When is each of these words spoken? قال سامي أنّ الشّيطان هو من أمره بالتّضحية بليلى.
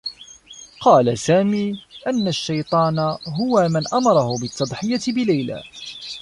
قال 0.79 1.17
سامي 1.17 1.81
أنّ 2.07 2.27
الشّيطان 2.27 2.97
هو 3.41 3.67
من 3.69 3.83
أمره 3.93 4.37
بالتّضحية 4.41 4.99
بليلى. 5.07 5.61